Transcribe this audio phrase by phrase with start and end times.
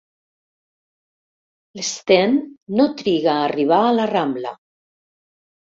[1.81, 2.35] L'Sten
[2.81, 4.59] no triga a arribar a la Rambla.